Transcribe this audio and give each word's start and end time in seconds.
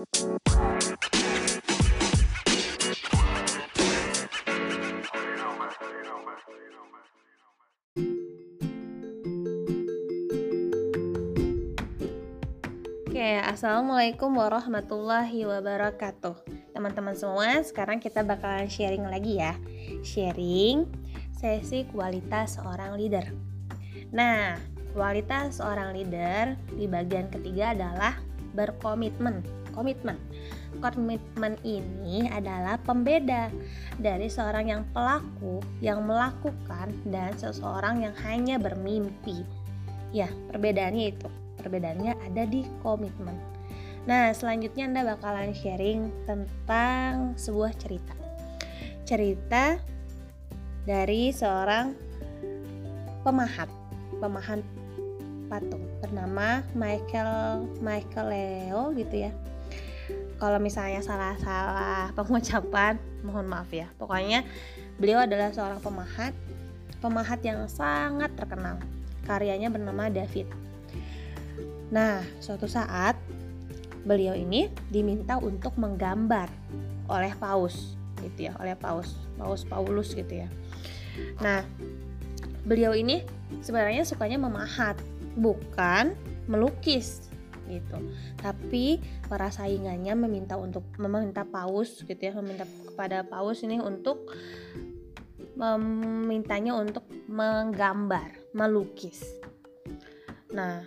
Oke, 0.00 0.08
assalamualaikum 13.44 14.32
warahmatullahi 14.40 15.44
wabarakatuh. 15.44 16.48
Teman-teman 16.72 17.12
semua, 17.12 17.60
sekarang 17.60 18.00
kita 18.00 18.24
bakalan 18.24 18.72
sharing 18.72 19.04
lagi 19.04 19.36
ya. 19.36 19.52
Sharing 20.00 20.88
sesi 21.36 21.84
kualitas 21.92 22.56
seorang 22.56 22.96
leader. 22.96 23.28
Nah, 24.16 24.56
kualitas 24.96 25.60
seorang 25.60 25.92
leader 25.92 26.56
di 26.72 26.88
bagian 26.88 27.28
ketiga 27.28 27.76
adalah 27.76 28.16
berkomitmen. 28.56 29.59
Komitmen. 29.80 30.20
Komitmen 30.84 31.56
ini 31.64 32.28
adalah 32.28 32.76
pembeda 32.84 33.48
dari 33.96 34.28
seorang 34.28 34.68
yang 34.68 34.84
pelaku 34.92 35.64
yang 35.80 36.04
melakukan 36.04 36.92
dan 37.08 37.32
seseorang 37.40 38.04
yang 38.04 38.12
hanya 38.28 38.60
bermimpi. 38.60 39.40
Ya, 40.12 40.28
perbedaannya 40.52 41.16
itu 41.16 41.28
perbedaannya 41.60 42.12
ada 42.28 42.44
di 42.44 42.68
komitmen. 42.84 43.36
Nah, 44.08 44.32
selanjutnya 44.32 44.88
Anda 44.88 45.16
bakalan 45.16 45.52
sharing 45.52 46.08
tentang 46.24 47.36
sebuah 47.36 47.76
cerita. 47.76 48.16
Cerita 49.04 49.76
dari 50.88 51.32
seorang 51.32 51.92
pemahat, 53.20 53.68
pemahat 54.20 54.60
patung 55.52 55.84
bernama 56.00 56.64
Michael 56.72 57.66
Michael 57.84 58.26
Leo 58.32 58.82
gitu 58.96 59.28
ya. 59.28 59.32
Kalau 60.40 60.56
misalnya 60.56 61.04
salah-salah 61.04 62.16
pengucapan, 62.16 62.96
mohon 63.20 63.44
maaf 63.44 63.68
ya. 63.70 63.92
Pokoknya 64.00 64.42
beliau 64.96 65.20
adalah 65.20 65.52
seorang 65.52 65.84
pemahat, 65.84 66.32
pemahat 67.04 67.44
yang 67.44 67.68
sangat 67.68 68.32
terkenal. 68.34 68.80
Karyanya 69.28 69.68
bernama 69.68 70.08
David 70.08 70.48
Nah, 71.90 72.22
suatu 72.38 72.70
saat 72.70 73.18
beliau 74.06 74.32
ini 74.32 74.70
diminta 74.88 75.36
untuk 75.42 75.74
menggambar 75.74 76.46
oleh 77.10 77.34
paus 77.34 77.98
gitu 78.22 78.48
ya, 78.48 78.54
oleh 78.62 78.78
paus, 78.78 79.18
paus 79.34 79.66
Paulus 79.66 80.14
gitu 80.14 80.46
ya. 80.46 80.48
Nah, 81.42 81.66
beliau 82.62 82.94
ini 82.94 83.26
sebenarnya 83.58 84.06
sukanya 84.06 84.38
memahat, 84.38 84.94
bukan 85.34 86.14
melukis 86.46 87.29
gitu. 87.70 87.96
Tapi 88.36 88.98
para 89.30 89.48
saingannya 89.48 90.12
meminta 90.18 90.58
untuk 90.58 90.82
meminta 90.98 91.46
paus 91.46 92.02
gitu 92.02 92.18
ya, 92.18 92.34
meminta 92.34 92.66
kepada 92.66 93.22
paus 93.22 93.62
ini 93.62 93.78
untuk 93.78 94.28
memintanya 95.54 96.74
untuk 96.74 97.04
menggambar, 97.30 98.32
melukis. 98.56 99.22
Nah, 100.50 100.82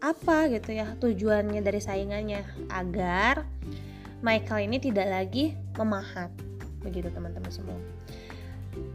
apa 0.00 0.46
gitu 0.52 0.76
ya 0.76 0.92
tujuannya 1.00 1.60
dari 1.64 1.80
saingannya 1.80 2.44
agar 2.68 3.48
Michael 4.20 4.68
ini 4.68 4.76
tidak 4.78 5.08
lagi 5.08 5.56
memahat 5.76 6.28
begitu 6.84 7.08
teman-teman 7.10 7.50
semua 7.50 7.80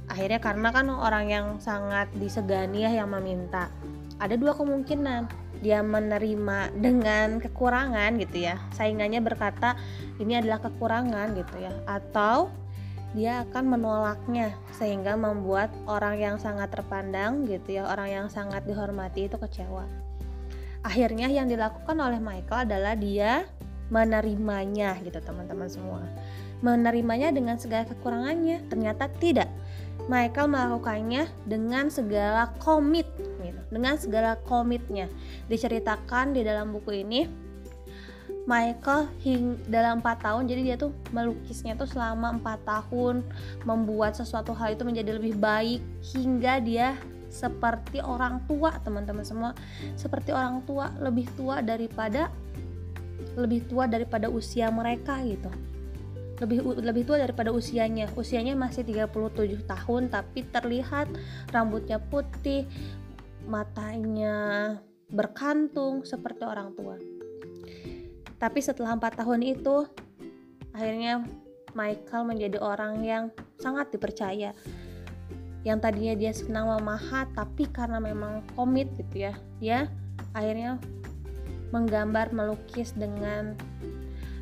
akhirnya 0.07 0.37
karena 0.37 0.69
kan 0.69 0.87
orang 0.87 1.25
yang 1.27 1.47
sangat 1.57 2.07
disegani 2.15 2.85
ya 2.85 2.91
yang 3.03 3.09
meminta 3.09 3.73
ada 4.21 4.37
dua 4.37 4.53
kemungkinan 4.53 5.25
dia 5.61 5.85
menerima 5.85 6.73
dengan 6.73 7.37
kekurangan 7.37 8.17
gitu 8.17 8.49
ya. 8.49 8.57
Saingannya 8.73 9.21
berkata 9.21 9.77
ini 10.17 10.41
adalah 10.41 10.59
kekurangan 10.61 11.37
gitu 11.37 11.55
ya. 11.61 11.73
Atau 11.85 12.49
dia 13.11 13.43
akan 13.43 13.75
menolaknya 13.77 14.55
sehingga 14.75 15.19
membuat 15.19 15.69
orang 15.83 16.15
yang 16.17 16.35
sangat 16.39 16.71
terpandang 16.71 17.43
gitu 17.43 17.75
ya 17.79 17.83
orang 17.91 18.07
yang 18.07 18.27
sangat 18.31 18.63
dihormati 18.63 19.27
itu 19.27 19.35
kecewa. 19.35 19.83
Akhirnya 20.81 21.29
yang 21.29 21.45
dilakukan 21.45 21.93
oleh 21.99 22.17
Michael 22.17 22.65
adalah 22.65 22.97
dia 22.97 23.45
menerimanya 23.91 24.97
gitu 25.03 25.19
teman-teman 25.19 25.67
semua. 25.67 26.01
Menerimanya 26.63 27.35
dengan 27.35 27.59
segala 27.59 27.85
kekurangannya 27.85 28.65
ternyata 28.71 29.11
tidak. 29.19 29.51
Michael 30.09 30.49
melakukannya 30.49 31.29
dengan 31.45 31.91
segala 31.93 32.49
komit 32.63 33.05
gitu. 33.51 33.61
Dengan 33.67 33.99
segala 33.99 34.39
komitnya. 34.47 35.11
Diceritakan 35.51 36.31
di 36.31 36.41
dalam 36.47 36.71
buku 36.71 37.03
ini 37.03 37.51
Michael 38.49 39.05
hing 39.21 39.59
dalam 39.69 40.01
4 40.01 40.25
tahun 40.25 40.49
jadi 40.49 40.61
dia 40.73 40.75
tuh 40.79 40.89
melukisnya 41.13 41.77
tuh 41.77 41.85
selama 41.85 42.41
4 42.41 42.65
tahun 42.65 43.21
membuat 43.69 44.17
sesuatu 44.17 44.55
hal 44.57 44.73
itu 44.73 44.81
menjadi 44.81 45.21
lebih 45.21 45.37
baik 45.37 45.81
hingga 46.15 46.57
dia 46.57 46.97
seperti 47.31 48.03
orang 48.03 48.43
tua 48.45 48.75
teman-teman 48.83 49.23
semua. 49.23 49.51
Seperti 49.95 50.35
orang 50.35 50.61
tua 50.67 50.91
lebih 50.99 51.31
tua 51.39 51.63
daripada 51.63 52.27
lebih 53.39 53.63
tua 53.71 53.87
daripada 53.87 54.27
usia 54.27 54.67
mereka 54.67 55.15
gitu. 55.23 55.47
Lebih 56.43 56.83
lebih 56.83 57.03
tua 57.07 57.23
daripada 57.23 57.55
usianya. 57.55 58.11
Usianya 58.19 58.57
masih 58.59 58.83
37 58.83 59.63
tahun 59.63 60.11
tapi 60.11 60.43
terlihat 60.51 61.07
rambutnya 61.55 62.03
putih 62.03 62.67
matanya 63.51 64.79
berkantung 65.11 66.07
seperti 66.07 66.47
orang 66.47 66.71
tua. 66.71 66.95
Tapi 68.39 68.59
setelah 68.63 68.95
empat 68.95 69.19
tahun 69.19 69.43
itu 69.43 69.83
akhirnya 70.71 71.27
Michael 71.75 72.23
menjadi 72.31 72.57
orang 72.63 73.03
yang 73.03 73.23
sangat 73.59 73.91
dipercaya. 73.91 74.55
Yang 75.61 75.77
tadinya 75.83 76.15
dia 76.15 76.31
senang 76.31 76.71
memahat 76.71 77.27
tapi 77.35 77.67
karena 77.69 77.99
memang 78.01 78.41
komit 78.57 78.89
gitu 78.97 79.29
ya 79.29 79.35
dia 79.61 79.85
akhirnya 80.33 80.81
menggambar 81.69 82.33
melukis 82.33 82.97
dengan 82.97 83.53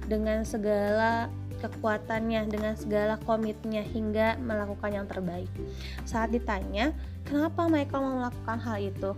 dengan 0.07 0.47
segala 0.47 1.27
kekuatannya 1.59 2.47
dengan 2.47 2.73
segala 2.79 3.19
komitnya 3.27 3.83
hingga 3.83 4.39
melakukan 4.39 4.95
yang 4.95 5.07
terbaik. 5.11 5.51
Saat 6.07 6.31
ditanya 6.31 6.95
kenapa 7.25 7.68
Michael 7.68 8.19
melakukan 8.19 8.57
hal 8.62 8.78
itu 8.80 9.12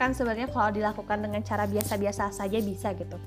kan 0.00 0.16
sebenarnya 0.16 0.48
kalau 0.48 0.72
dilakukan 0.72 1.20
dengan 1.20 1.44
cara 1.44 1.68
biasa-biasa 1.68 2.32
saja 2.32 2.58
bisa 2.60 2.96
gitu 2.96 3.20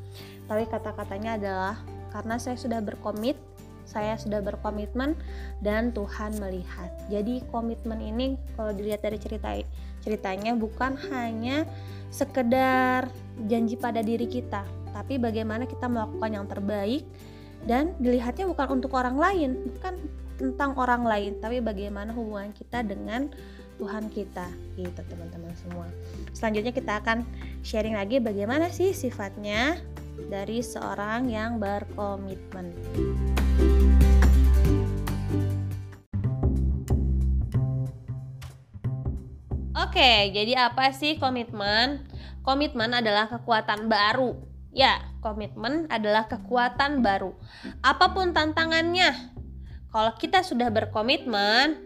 tapi 0.50 0.66
kata-katanya 0.68 1.38
adalah 1.38 1.76
karena 2.14 2.36
saya 2.42 2.58
sudah 2.58 2.82
berkomit 2.82 3.38
saya 3.84 4.16
sudah 4.16 4.40
berkomitmen 4.40 5.14
dan 5.60 5.92
Tuhan 5.92 6.40
melihat. 6.40 6.90
Jadi 7.12 7.44
komitmen 7.52 8.00
ini 8.00 8.40
kalau 8.56 8.72
dilihat 8.72 9.04
dari 9.04 9.20
cerita 9.20 9.54
ceritanya 10.02 10.56
bukan 10.56 10.98
hanya 11.12 11.68
sekedar 12.10 13.08
janji 13.48 13.76
pada 13.76 14.00
diri 14.04 14.28
kita, 14.28 14.64
tapi 14.92 15.18
bagaimana 15.18 15.66
kita 15.66 15.90
melakukan 15.90 16.32
yang 16.32 16.46
terbaik 16.50 17.04
dan 17.64 17.96
dilihatnya 17.98 18.46
bukan 18.50 18.82
untuk 18.82 18.92
orang 18.96 19.18
lain, 19.18 19.52
bukan 19.78 19.94
tentang 20.38 20.76
orang 20.76 21.04
lain, 21.08 21.32
tapi 21.40 21.64
bagaimana 21.64 22.12
hubungan 22.12 22.52
kita 22.52 22.84
dengan 22.84 23.32
Tuhan 23.82 24.10
kita 24.14 24.48
gitu 24.78 25.02
teman-teman 25.10 25.54
semua. 25.58 25.88
Selanjutnya 26.36 26.74
kita 26.74 27.02
akan 27.02 27.26
sharing 27.66 27.98
lagi 27.98 28.22
bagaimana 28.22 28.70
sih 28.70 28.94
sifatnya 28.94 29.82
dari 30.30 30.62
seorang 30.62 31.30
yang 31.30 31.58
berkomitmen. 31.58 32.74
Oke, 39.74 40.34
jadi 40.34 40.70
apa 40.70 40.90
sih 40.94 41.22
komitmen? 41.22 42.06
Komitmen 42.42 42.98
adalah 42.98 43.30
kekuatan 43.30 43.90
baru. 43.90 44.34
Ya, 44.74 45.02
komitmen 45.22 45.86
adalah 45.86 46.26
kekuatan 46.26 47.06
baru. 47.06 47.38
Apa 47.86 48.10
pun 48.10 48.34
tantangannya, 48.34 49.34
kalau 49.94 50.18
kita 50.18 50.42
sudah 50.42 50.74
berkomitmen, 50.74 51.78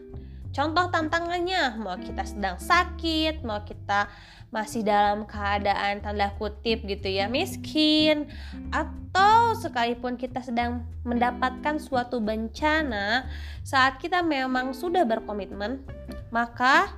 contoh 0.54 0.88
tantangannya, 0.92 1.80
mau 1.80 1.96
kita 2.00 2.24
sedang 2.28 2.58
sakit, 2.60 3.42
mau 3.42 3.64
kita 3.64 4.12
masih 4.48 4.84
dalam 4.84 5.28
keadaan 5.28 6.00
tanda 6.00 6.32
kutip 6.40 6.88
gitu 6.88 7.08
ya, 7.12 7.28
miskin, 7.28 8.32
atau 8.72 9.52
sekalipun 9.60 10.16
kita 10.16 10.40
sedang 10.40 10.88
mendapatkan 11.04 11.80
suatu 11.80 12.24
bencana, 12.24 13.28
saat 13.68 14.00
kita 14.00 14.24
memang 14.24 14.72
sudah 14.72 15.04
berkomitmen, 15.04 15.84
maka 16.32 16.96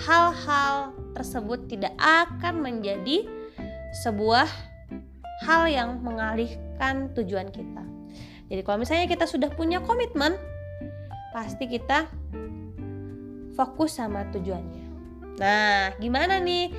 hal-hal 0.00 0.92
tersebut 1.16 1.68
tidak 1.68 1.92
akan 2.00 2.60
menjadi 2.64 3.28
sebuah 4.04 4.48
hal 5.44 5.68
yang 5.68 6.00
mengalihkan 6.00 7.12
tujuan 7.12 7.48
kita. 7.52 7.84
Jadi 8.46 8.60
kalau 8.62 8.78
misalnya 8.80 9.08
kita 9.10 9.26
sudah 9.26 9.50
punya 9.52 9.82
komitmen, 9.82 10.36
pasti 11.34 11.68
kita 11.68 12.08
fokus 13.56 13.96
sama 13.96 14.28
tujuannya. 14.28 14.84
Nah, 15.40 15.96
gimana 15.96 16.36
nih 16.36 16.70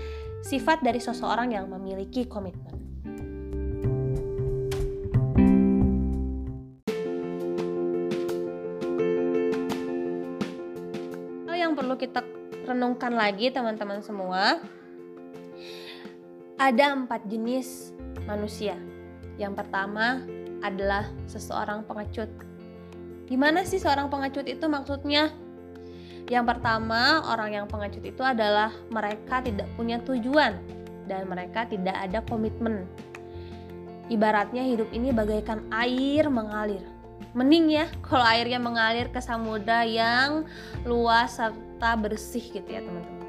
sifat 0.45 0.85
dari 0.85 1.01
seseorang 1.01 1.51
yang 1.57 1.65
memiliki 1.67 2.29
komitmen? 2.29 2.77
Yang 11.57 11.73
perlu 11.83 11.95
kita 11.99 12.21
renungkan 12.63 13.11
lagi 13.17 13.51
teman-teman 13.51 13.99
semua, 13.99 14.61
ada 16.55 16.85
empat 16.95 17.27
jenis 17.27 17.91
manusia. 18.23 18.79
Yang 19.35 19.65
pertama 19.65 20.23
adalah 20.63 21.09
seseorang 21.27 21.83
pengecut. 21.83 22.31
Gimana 23.27 23.67
sih 23.67 23.83
seorang 23.83 24.07
pengecut 24.07 24.47
itu 24.47 24.63
maksudnya? 24.71 25.33
Yang 26.27 26.45
pertama, 26.55 27.23
orang 27.23 27.55
yang 27.55 27.65
pengecut 27.71 28.03
itu 28.03 28.19
adalah 28.19 28.75
mereka 28.91 29.39
tidak 29.39 29.63
punya 29.79 29.95
tujuan 30.03 30.59
dan 31.07 31.23
mereka 31.23 31.63
tidak 31.63 31.95
ada 31.95 32.19
komitmen. 32.27 32.83
Ibaratnya 34.11 34.67
hidup 34.67 34.91
ini 34.91 35.15
bagaikan 35.15 35.63
air 35.71 36.27
mengalir. 36.27 36.83
Mending 37.31 37.71
ya 37.71 37.87
kalau 38.07 38.27
airnya 38.27 38.59
mengalir 38.59 39.07
ke 39.07 39.23
samudra 39.23 39.87
yang 39.87 40.43
luas 40.83 41.39
serta 41.39 41.95
bersih 41.95 42.43
gitu 42.43 42.67
ya 42.67 42.83
teman-teman. 42.83 43.23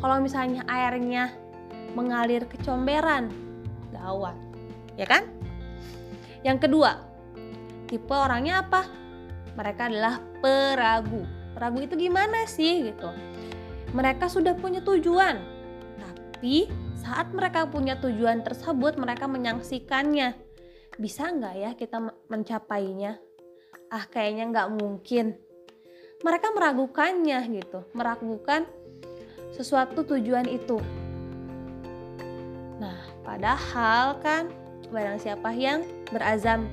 Kalau 0.00 0.16
misalnya 0.24 0.64
airnya 0.72 1.28
mengalir 1.92 2.48
ke 2.48 2.56
comberan, 2.64 3.28
gawat. 3.92 4.36
Ya 4.96 5.04
kan? 5.04 5.28
Yang 6.40 6.64
kedua, 6.64 6.96
tipe 7.92 8.14
orangnya 8.16 8.64
apa? 8.64 8.88
Mereka 9.52 9.90
adalah 9.90 10.22
peragu 10.40 11.37
ragu 11.58 11.82
itu 11.82 11.98
gimana 11.98 12.46
sih 12.46 12.88
gitu. 12.90 13.10
Mereka 13.92 14.30
sudah 14.30 14.54
punya 14.54 14.80
tujuan 14.80 15.58
tapi 16.38 16.70
saat 16.94 17.34
mereka 17.34 17.66
punya 17.66 17.98
tujuan 17.98 18.46
tersebut 18.46 18.94
mereka 18.94 19.26
menyaksikannya. 19.26 20.38
Bisa 20.94 21.34
nggak 21.34 21.54
ya 21.58 21.70
kita 21.74 21.98
mencapainya? 22.30 23.18
Ah 23.90 24.06
kayaknya 24.06 24.46
nggak 24.54 24.68
mungkin. 24.78 25.34
Mereka 26.22 26.54
meragukannya 26.54 27.42
gitu. 27.58 27.90
Meragukan 27.90 28.70
sesuatu 29.50 30.06
tujuan 30.06 30.46
itu. 30.46 30.78
Nah 32.78 33.02
padahal 33.26 34.22
kan 34.22 34.46
barang 34.94 35.18
siapa 35.18 35.50
yang 35.58 35.82
berazam 36.14 36.70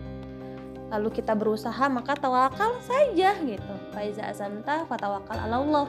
lalu 0.94 1.10
kita 1.10 1.34
berusaha 1.34 1.86
maka 1.90 2.14
tawakal 2.14 2.78
saja 2.84 3.34
gitu. 3.42 3.74
Faiza 3.94 4.30
azamta 4.30 4.86
fatawakal 4.86 5.38
ala 5.38 5.58
Allah. 5.62 5.88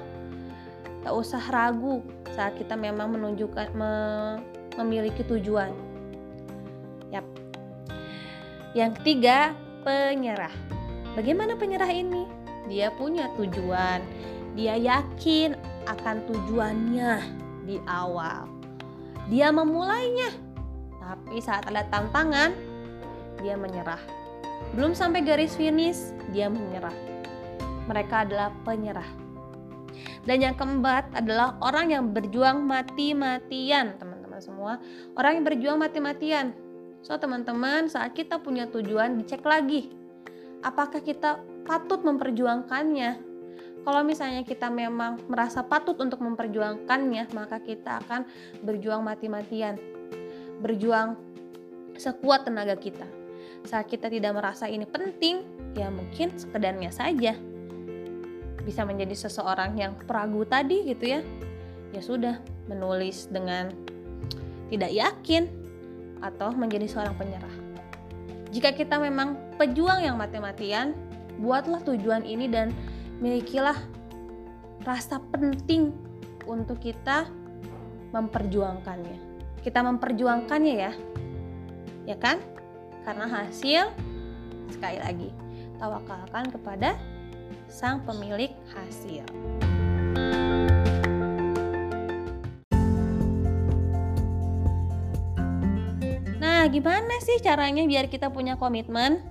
Tak 1.04 1.12
usah 1.14 1.42
ragu 1.52 2.02
saat 2.34 2.58
kita 2.58 2.74
memang 2.74 3.14
menunjukkan 3.14 3.70
me, 3.76 3.92
memiliki 4.80 5.22
tujuan. 5.22 5.70
Yap. 7.14 7.24
Yang 8.74 9.00
ketiga 9.00 9.54
penyerah. 9.86 10.52
Bagaimana 11.14 11.54
penyerah 11.54 11.88
ini? 11.88 12.26
Dia 12.66 12.90
punya 12.90 13.30
tujuan. 13.38 14.02
Dia 14.58 14.74
yakin 14.74 15.54
akan 15.86 16.16
tujuannya 16.26 17.12
di 17.62 17.78
awal. 17.86 18.50
Dia 19.30 19.54
memulainya. 19.54 20.34
Tapi 20.98 21.38
saat 21.38 21.70
ada 21.70 21.86
tantangan 21.86 22.50
dia 23.38 23.54
menyerah 23.54 24.25
belum 24.76 24.92
sampai 24.92 25.24
garis 25.24 25.56
finish, 25.56 26.12
dia 26.36 26.52
menyerah. 26.52 26.92
Mereka 27.88 28.28
adalah 28.28 28.52
penyerah. 28.60 29.08
Dan 30.28 30.44
yang 30.44 30.52
keempat 30.52 31.16
adalah 31.16 31.56
orang 31.64 31.96
yang 31.96 32.04
berjuang 32.12 32.60
mati-matian, 32.60 33.96
teman-teman 33.96 34.36
semua. 34.42 34.76
Orang 35.16 35.40
yang 35.40 35.44
berjuang 35.48 35.78
mati-matian. 35.80 36.52
So, 37.00 37.16
teman-teman, 37.16 37.88
saat 37.88 38.12
kita 38.12 38.36
punya 38.42 38.68
tujuan, 38.68 39.16
dicek 39.16 39.40
lagi. 39.48 39.94
Apakah 40.60 41.00
kita 41.00 41.40
patut 41.64 42.04
memperjuangkannya? 42.04 43.22
Kalau 43.80 44.02
misalnya 44.04 44.44
kita 44.44 44.68
memang 44.68 45.24
merasa 45.30 45.64
patut 45.64 45.96
untuk 46.02 46.20
memperjuangkannya, 46.20 47.32
maka 47.32 47.62
kita 47.62 48.04
akan 48.04 48.28
berjuang 48.60 49.00
mati-matian. 49.06 49.80
Berjuang 50.60 51.16
sekuat 51.96 52.44
tenaga 52.44 52.76
kita 52.76 53.06
saat 53.66 53.90
kita 53.90 54.08
tidak 54.08 54.32
merasa 54.32 54.70
ini 54.70 54.86
penting, 54.86 55.42
ya 55.74 55.90
mungkin 55.90 56.32
sekedarnya 56.34 56.90
saja. 56.94 57.34
Bisa 58.62 58.82
menjadi 58.82 59.14
seseorang 59.14 59.78
yang 59.78 59.94
peragu 59.94 60.42
tadi 60.46 60.86
gitu 60.86 61.04
ya. 61.06 61.20
Ya 61.94 62.02
sudah, 62.02 62.42
menulis 62.66 63.30
dengan 63.30 63.70
tidak 64.70 64.90
yakin 64.90 65.46
atau 66.22 66.50
menjadi 66.50 66.90
seorang 66.90 67.14
penyerah. 67.14 67.54
Jika 68.50 68.74
kita 68.74 68.98
memang 68.98 69.38
pejuang 69.58 70.02
yang 70.02 70.18
mati-matian, 70.18 70.94
buatlah 71.38 71.82
tujuan 71.84 72.24
ini 72.24 72.48
dan 72.50 72.72
milikilah 73.20 73.76
rasa 74.86 75.18
penting 75.34 75.92
untuk 76.46 76.78
kita 76.78 77.26
memperjuangkannya. 78.14 79.18
Kita 79.60 79.82
memperjuangkannya 79.82 80.74
ya. 80.78 80.92
Ya 82.06 82.16
kan? 82.16 82.38
Karena 83.06 83.30
hasil 83.30 83.94
sekali 84.66 84.98
lagi 84.98 85.30
tawakalkan 85.78 86.50
kepada 86.50 86.98
sang 87.70 88.02
pemilik 88.02 88.50
hasil. 88.74 89.22
Nah, 96.42 96.66
gimana 96.66 97.14
sih 97.22 97.38
caranya 97.38 97.86
biar 97.86 98.10
kita 98.10 98.26
punya 98.34 98.58
komitmen? 98.58 99.22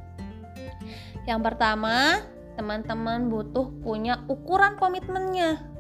Yang 1.28 1.42
pertama, 1.44 2.24
teman-teman 2.56 3.28
butuh 3.28 3.68
punya 3.84 4.24
ukuran 4.32 4.80
komitmennya. 4.80 5.75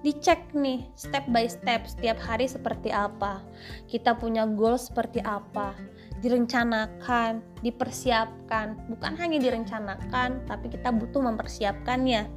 Dicek 0.00 0.56
nih 0.56 0.88
step 0.96 1.28
by 1.28 1.44
step 1.44 1.84
setiap 1.84 2.16
hari 2.24 2.48
seperti 2.48 2.88
apa. 2.88 3.44
Kita 3.84 4.16
punya 4.16 4.48
goal 4.48 4.80
seperti 4.80 5.20
apa 5.20 5.76
direncanakan, 6.20 7.40
dipersiapkan, 7.64 8.76
bukan 8.92 9.12
hanya 9.16 9.40
direncanakan, 9.40 10.44
tapi 10.44 10.68
kita 10.68 10.92
butuh 10.92 11.20
mempersiapkannya. 11.24 12.28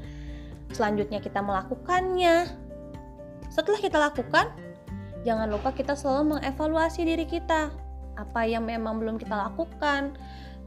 Selanjutnya 0.72 1.20
kita 1.20 1.44
melakukannya. 1.44 2.48
Setelah 3.52 3.80
kita 3.84 3.98
lakukan, 4.00 4.56
jangan 5.28 5.52
lupa 5.52 5.76
kita 5.76 5.94
selalu 5.94 6.40
mengevaluasi 6.40 7.04
diri 7.06 7.28
kita. 7.28 7.70
Apa 8.16 8.48
yang 8.48 8.66
memang 8.66 9.04
belum 9.04 9.20
kita 9.20 9.36
lakukan, 9.36 10.16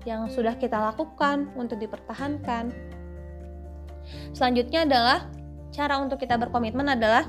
yang 0.05 0.29
sudah 0.29 0.55
kita 0.55 0.77
lakukan 0.77 1.51
untuk 1.57 1.81
dipertahankan. 1.81 2.71
Selanjutnya 4.37 4.87
adalah 4.87 5.27
cara 5.77 6.01
untuk 6.01 6.17
kita 6.17 6.41
berkomitmen 6.41 6.89
adalah 6.89 7.29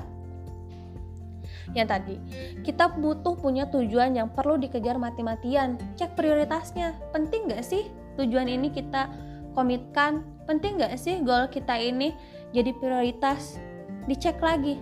yang 1.76 1.84
tadi 1.84 2.16
kita 2.64 2.96
butuh 2.96 3.36
punya 3.36 3.68
tujuan 3.68 4.16
yang 4.16 4.32
perlu 4.32 4.56
dikejar 4.56 4.96
mati-matian. 4.96 5.76
Cek 6.00 6.16
prioritasnya. 6.16 6.96
Penting 7.12 7.52
gak 7.52 7.60
sih 7.60 7.92
tujuan 8.16 8.48
ini 8.48 8.72
kita 8.72 9.12
komitkan? 9.52 10.24
Penting 10.48 10.80
gak 10.80 10.96
sih 10.96 11.20
goal 11.20 11.52
kita 11.52 11.76
ini 11.76 12.16
jadi 12.56 12.72
prioritas? 12.80 13.60
Dicek 14.08 14.40
lagi. 14.40 14.80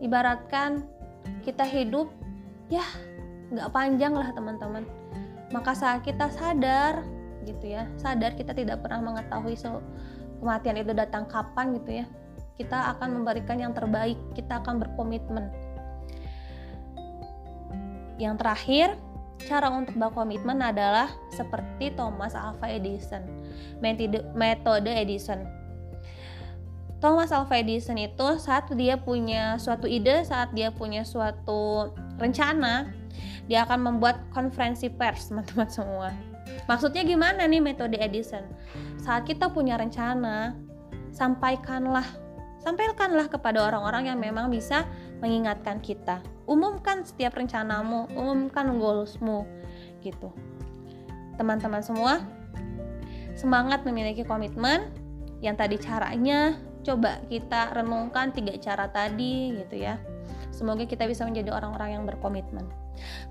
Ibaratkan 0.00 0.88
kita 1.44 1.68
hidup 1.68 2.08
ya 2.72 2.82
nggak 3.52 3.68
panjang 3.76 4.16
lah 4.16 4.32
teman-teman. 4.32 4.88
Maka 5.52 5.76
saat 5.76 6.00
kita 6.00 6.32
sadar 6.32 7.04
gitu 7.44 7.74
ya 7.74 7.90
sadar 7.98 8.34
kita 8.38 8.54
tidak 8.54 8.80
pernah 8.80 9.02
mengetahui 9.02 9.58
so 9.58 9.82
kematian 10.38 10.78
itu 10.78 10.92
datang 10.94 11.26
kapan 11.26 11.74
gitu 11.78 12.02
ya 12.02 12.06
kita 12.56 12.96
akan 12.96 13.22
memberikan 13.22 13.56
yang 13.60 13.72
terbaik, 13.72 14.18
kita 14.36 14.60
akan 14.60 14.80
berkomitmen. 14.82 15.48
Yang 18.20 18.34
terakhir, 18.38 18.88
cara 19.48 19.72
untuk 19.72 19.96
berkomitmen 19.98 20.60
adalah 20.62 21.10
seperti 21.32 21.90
Thomas 21.96 22.36
Alva 22.36 22.70
Edison, 22.70 23.24
metode 24.36 24.92
Edison. 24.92 25.42
Thomas 27.02 27.34
Alva 27.34 27.58
Edison 27.58 27.98
itu 27.98 28.38
saat 28.38 28.70
dia 28.78 28.94
punya 28.94 29.58
suatu 29.58 29.90
ide, 29.90 30.22
saat 30.22 30.54
dia 30.54 30.70
punya 30.70 31.02
suatu 31.02 31.90
rencana, 32.22 32.94
dia 33.50 33.66
akan 33.66 33.90
membuat 33.90 34.22
konferensi 34.30 34.86
pers, 34.86 35.26
teman-teman 35.32 35.66
semua. 35.66 36.10
Maksudnya 36.70 37.02
gimana 37.02 37.42
nih 37.50 37.58
metode 37.58 37.98
Edison? 37.98 38.46
Saat 39.02 39.26
kita 39.26 39.50
punya 39.50 39.74
rencana, 39.74 40.54
sampaikanlah 41.10 42.06
Sampaikanlah 42.62 43.26
kepada 43.26 43.66
orang-orang 43.66 44.06
yang 44.14 44.22
memang 44.22 44.46
bisa 44.46 44.86
mengingatkan 45.18 45.82
kita. 45.82 46.22
Umumkan 46.46 47.02
setiap 47.02 47.34
rencanamu, 47.34 48.06
umumkan 48.14 48.78
goalsmu 48.78 49.42
gitu. 49.98 50.30
Teman-teman 51.34 51.82
semua, 51.82 52.22
semangat 53.34 53.82
memiliki 53.82 54.22
komitmen 54.22 54.94
yang 55.42 55.58
tadi 55.58 55.74
caranya 55.74 56.54
coba 56.86 57.18
kita 57.26 57.74
renungkan 57.74 58.30
tiga 58.30 58.54
cara 58.62 58.86
tadi 58.86 59.58
gitu 59.58 59.82
ya. 59.82 59.98
Semoga 60.54 60.86
kita 60.86 61.10
bisa 61.10 61.26
menjadi 61.26 61.50
orang-orang 61.50 61.98
yang 61.98 62.04
berkomitmen. 62.06 62.62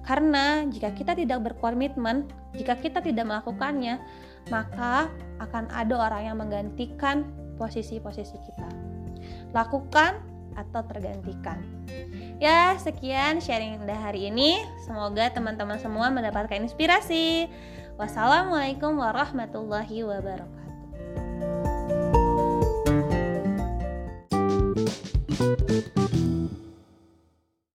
Karena 0.04 0.68
jika 0.68 0.92
kita 0.92 1.16
tidak 1.16 1.40
berkomitmen, 1.40 2.28
jika 2.52 2.76
kita 2.76 3.00
tidak 3.00 3.24
melakukannya, 3.24 3.96
maka 4.52 5.08
akan 5.40 5.72
ada 5.72 5.96
orang 5.96 6.22
yang 6.28 6.36
menggantikan 6.36 7.24
posisi-posisi 7.56 8.36
kita 8.36 8.92
Lakukan 9.52 10.20
atau 10.56 10.82
tergantikan. 10.88 11.64
Ya, 12.42 12.74
sekian 12.82 13.38
sharing 13.38 13.82
Indah 13.82 14.00
hari 14.00 14.34
ini. 14.34 14.62
Semoga 14.84 15.30
teman-teman 15.30 15.78
semua 15.78 16.10
mendapatkan 16.10 16.58
inspirasi. 16.58 17.46
Wassalamualaikum 18.02 18.98
warahmatullahi 18.98 20.02
wabarakatuh. 20.02 20.61